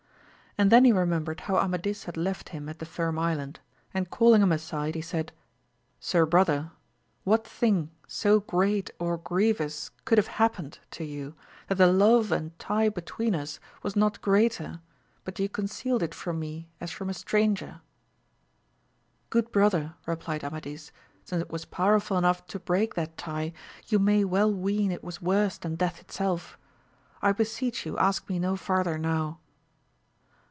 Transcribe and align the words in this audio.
And 0.57 0.69
then 0.69 0.83
he 0.83 0.91
remembered 0.91 1.39
how 1.39 1.55
Amadis 1.55 2.03
had 2.03 2.17
left 2.17 2.49
him 2.49 2.67
at 2.67 2.79
the 2.79 2.85
Firm 2.85 3.17
Island, 3.17 3.61
and 3.93 4.09
calling 4.09 4.41
him 4.41 4.51
aside 4.51 4.95
he 4.95 5.01
said, 5.01 5.31
Sir 5.97 6.25
Brother, 6.25 6.71
what 7.23 7.47
thing 7.47 7.89
so 8.05 8.41
great 8.41 8.91
or 8.99 9.17
grievous 9.17 9.91
could 10.03 10.17
have 10.17 10.27
happened 10.27 10.79
to' 10.91 11.05
you 11.05 11.35
that 11.69 11.75
the 11.75 11.87
love 11.87 12.33
and 12.33 12.59
tie 12.59 12.89
between 12.89 13.33
us 13.33 13.61
was 13.81 13.95
not 13.95 14.21
greater; 14.21 14.81
but 15.23 15.39
you 15.39 15.47
concealed 15.47 16.03
it 16.03 16.13
from 16.13 16.37
me 16.41 16.67
as 16.81 16.91
from 16.91 17.09
a 17.09 17.13
stranger] 17.13 17.79
Good 19.31 19.53
brother, 19.53 19.95
replied 20.05 20.43
Amadis, 20.43 20.91
since 21.23 21.41
it 21.41 21.49
was 21.51 21.63
powerful 21.63 22.17
enough 22.17 22.45
to 22.47 22.59
break 22.59 22.95
that 22.95 23.17
tie, 23.17 23.53
you 23.87 23.99
may 23.99 24.25
well 24.25 24.51
ween 24.53 24.91
it 24.91 25.03
was 25.03 25.21
worse 25.21 25.57
than 25.57 25.75
death 25.75 26.01
itself. 26.01 26.57
I 27.21 27.31
beseech 27.31 27.85
you 27.85 27.97
ask 27.97 28.27
me 28.27 28.37
no 28.37 28.57
farther 28.57 28.97
now. 28.97 29.39